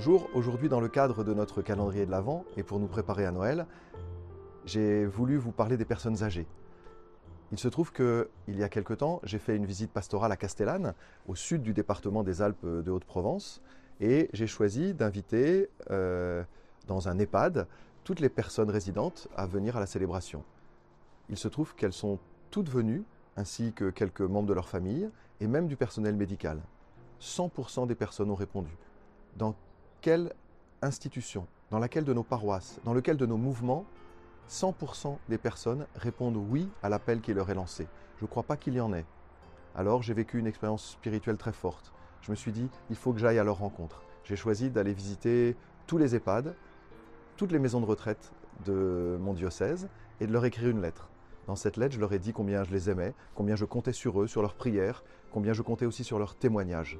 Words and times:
Bonjour, 0.00 0.30
aujourd'hui 0.32 0.68
dans 0.68 0.78
le 0.78 0.86
cadre 0.86 1.24
de 1.24 1.34
notre 1.34 1.60
calendrier 1.60 2.06
de 2.06 2.12
l'Avent 2.12 2.44
et 2.56 2.62
pour 2.62 2.78
nous 2.78 2.86
préparer 2.86 3.26
à 3.26 3.32
Noël, 3.32 3.66
j'ai 4.64 5.04
voulu 5.04 5.36
vous 5.36 5.50
parler 5.50 5.76
des 5.76 5.84
personnes 5.84 6.22
âgées. 6.22 6.46
Il 7.50 7.58
se 7.58 7.66
trouve 7.66 7.92
qu'il 7.92 8.28
y 8.46 8.62
a 8.62 8.68
quelque 8.68 8.94
temps, 8.94 9.20
j'ai 9.24 9.40
fait 9.40 9.56
une 9.56 9.66
visite 9.66 9.90
pastorale 9.90 10.30
à 10.30 10.36
Castellane, 10.36 10.94
au 11.26 11.34
sud 11.34 11.62
du 11.62 11.74
département 11.74 12.22
des 12.22 12.42
Alpes 12.42 12.64
de 12.64 12.90
Haute-Provence, 12.92 13.60
et 14.00 14.30
j'ai 14.32 14.46
choisi 14.46 14.94
d'inviter 14.94 15.68
euh, 15.90 16.44
dans 16.86 17.08
un 17.08 17.18
EHPAD 17.18 17.66
toutes 18.04 18.20
les 18.20 18.28
personnes 18.28 18.70
résidentes 18.70 19.26
à 19.34 19.46
venir 19.46 19.76
à 19.76 19.80
la 19.80 19.86
célébration. 19.86 20.44
Il 21.28 21.36
se 21.36 21.48
trouve 21.48 21.74
qu'elles 21.74 21.92
sont 21.92 22.20
toutes 22.52 22.70
venues, 22.70 23.02
ainsi 23.36 23.72
que 23.72 23.90
quelques 23.90 24.20
membres 24.20 24.46
de 24.48 24.54
leur 24.54 24.68
famille, 24.68 25.10
et 25.40 25.48
même 25.48 25.66
du 25.66 25.74
personnel 25.74 26.14
médical. 26.14 26.60
100% 27.20 27.88
des 27.88 27.96
personnes 27.96 28.30
ont 28.30 28.36
répondu. 28.36 28.70
Quelle 30.00 30.32
institution, 30.82 31.46
dans 31.70 31.78
laquelle 31.78 32.04
de 32.04 32.12
nos 32.12 32.22
paroisses, 32.22 32.80
dans 32.84 32.94
lequel 32.94 33.16
de 33.16 33.26
nos 33.26 33.36
mouvements 33.36 33.84
100% 34.48 35.18
des 35.28 35.38
personnes 35.38 35.86
répondent 35.96 36.36
oui 36.36 36.68
à 36.82 36.88
l'appel 36.88 37.20
qui 37.20 37.34
leur 37.34 37.50
est 37.50 37.54
lancé. 37.54 37.86
Je 38.18 38.24
ne 38.24 38.28
crois 38.28 38.44
pas 38.44 38.56
qu'il 38.56 38.74
y 38.74 38.80
en 38.80 38.92
ait. 38.92 39.04
Alors 39.74 40.02
j'ai 40.02 40.14
vécu 40.14 40.38
une 40.38 40.46
expérience 40.46 40.92
spirituelle 40.92 41.36
très 41.36 41.52
forte. 41.52 41.92
Je 42.22 42.30
me 42.30 42.36
suis 42.36 42.52
dit, 42.52 42.68
il 42.90 42.96
faut 42.96 43.12
que 43.12 43.18
j'aille 43.18 43.38
à 43.38 43.44
leur 43.44 43.58
rencontre. 43.58 44.02
J'ai 44.24 44.36
choisi 44.36 44.70
d'aller 44.70 44.92
visiter 44.92 45.56
tous 45.86 45.98
les 45.98 46.14
EHPAD, 46.14 46.54
toutes 47.36 47.52
les 47.52 47.58
maisons 47.58 47.80
de 47.80 47.86
retraite 47.86 48.32
de 48.64 49.16
mon 49.20 49.34
diocèse 49.34 49.88
et 50.20 50.26
de 50.26 50.32
leur 50.32 50.44
écrire 50.44 50.68
une 50.68 50.80
lettre. 50.80 51.08
Dans 51.46 51.56
cette 51.56 51.76
lettre, 51.76 51.94
je 51.94 52.00
leur 52.00 52.12
ai 52.12 52.18
dit 52.18 52.32
combien 52.32 52.64
je 52.64 52.70
les 52.70 52.90
aimais, 52.90 53.14
combien 53.34 53.56
je 53.56 53.64
comptais 53.64 53.92
sur 53.92 54.20
eux, 54.20 54.26
sur 54.26 54.42
leurs 54.42 54.54
prières, 54.54 55.02
combien 55.32 55.52
je 55.52 55.62
comptais 55.62 55.86
aussi 55.86 56.04
sur 56.04 56.18
leurs 56.18 56.34
témoignages. 56.34 56.98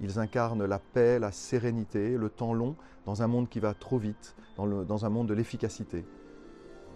Ils 0.00 0.18
incarnent 0.18 0.64
la 0.64 0.78
paix, 0.78 1.18
la 1.18 1.32
sérénité, 1.32 2.16
le 2.16 2.28
temps 2.28 2.54
long 2.54 2.76
dans 3.06 3.22
un 3.22 3.26
monde 3.26 3.48
qui 3.48 3.60
va 3.60 3.74
trop 3.74 3.98
vite, 3.98 4.34
dans, 4.56 5.04
un 5.04 5.08
monde 5.08 5.28
de 5.28 5.34
l'efficacité. 5.34 6.04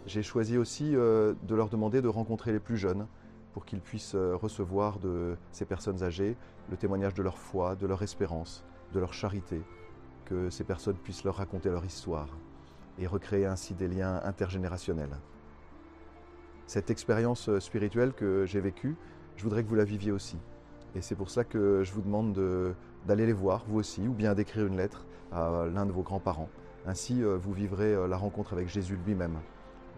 J'ai 0.07 0.23
choisi 0.23 0.57
aussi 0.57 0.97
euh, 0.97 1.35
de 1.43 1.55
leur 1.55 1.69
demander 1.69 2.01
de 2.01 2.09
rencontrer 2.09 2.53
les 2.53 2.61
plus 2.61 2.77
jeunes 2.77 3.07
pour 3.53 3.65
qu'ils 3.65 3.81
puissent 3.81 4.15
euh, 4.15 4.35
recevoir 4.37 4.99
de 4.99 5.37
ces 5.53 5.65
personnes 5.65 6.03
âgées 6.03 6.37
le 6.71 6.77
témoignage 6.77 7.15
de 7.15 7.23
leur 7.23 7.39
foi, 7.39 7.77
de 7.77 7.87
leur 7.87 8.03
espérance, 8.03 8.65
de 8.93 9.01
leur 9.01 9.13
charité, 9.13 9.61
que 10.25 10.51
ces 10.51 10.65
personnes 10.65 10.97
puissent 10.97 11.25
leur 11.25 11.37
raconter 11.37 11.71
leur 11.71 11.85
histoire 11.85 12.29
et 12.99 13.07
recréer 13.07 13.47
ainsi 13.47 13.75
des 13.75 13.89
liens 13.89 14.21
intergénérationnels. 14.25 15.17
Cette 16.67 16.91
expérience 16.91 17.49
euh, 17.49 17.61
spirituelle 17.61 18.13
que 18.13 18.45
j'ai 18.45 18.61
vécue, 18.61 18.97
je 19.37 19.43
voudrais 19.43 19.63
que 19.63 19.69
vous 19.69 19.75
la 19.75 19.85
viviez 19.85 20.13
aussi. 20.13 20.37
Et 20.99 21.01
c'est 21.01 21.15
pour 21.15 21.31
ça 21.31 21.45
que 21.45 21.85
je 21.85 21.93
vous 21.93 22.03
demande 22.03 22.37
d'aller 23.07 23.25
les 23.25 23.33
voir, 23.33 23.65
vous 23.69 23.79
aussi, 23.79 24.07
ou 24.09 24.13
bien 24.13 24.35
d'écrire 24.35 24.67
une 24.67 24.77
lettre 24.77 25.07
à 25.31 25.67
l'un 25.73 25.87
de 25.87 25.93
vos 25.93 26.03
grands-parents. 26.03 26.49
Ainsi, 26.87 27.23
vous 27.23 27.53
vivrez 27.53 28.09
la 28.09 28.17
rencontre 28.17 28.53
avec 28.53 28.69
Jésus 28.69 28.99
lui-même 29.07 29.39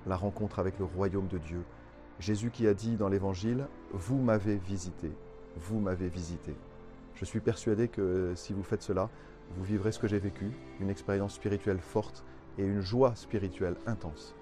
la 0.06 0.16
rencontre 0.16 0.58
avec 0.58 0.78
le 0.78 0.84
royaume 0.84 1.28
de 1.28 1.38
Dieu. 1.38 1.62
Jésus 2.18 2.50
qui 2.50 2.66
a 2.66 2.74
dit 2.74 2.96
dans 2.96 3.08
l'Évangile, 3.08 3.66
Vous 3.92 4.18
m'avez 4.18 4.56
visité, 4.56 5.10
vous 5.56 5.80
m'avez 5.80 6.08
visité. 6.08 6.54
Je 7.14 7.24
suis 7.24 7.40
persuadé 7.40 7.88
que 7.88 8.32
si 8.34 8.52
vous 8.52 8.62
faites 8.62 8.82
cela, 8.82 9.10
vous 9.56 9.64
vivrez 9.64 9.92
ce 9.92 9.98
que 9.98 10.06
j'ai 10.06 10.18
vécu, 10.18 10.52
une 10.80 10.90
expérience 10.90 11.34
spirituelle 11.34 11.80
forte 11.80 12.24
et 12.58 12.64
une 12.64 12.80
joie 12.80 13.14
spirituelle 13.14 13.76
intense. 13.86 14.34